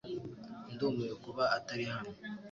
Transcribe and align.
Ndumiwe 0.73 1.13
kuba 1.23 1.43
atari 1.57 1.85
hano. 1.91 2.11